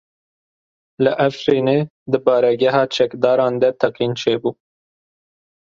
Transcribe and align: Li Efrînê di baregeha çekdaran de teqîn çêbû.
Li 1.03 1.11
Efrînê 1.27 1.77
di 2.11 2.17
baregeha 2.25 2.83
çekdaran 2.95 3.53
de 3.61 3.69
teqîn 3.79 4.13
çêbû. 4.21 4.51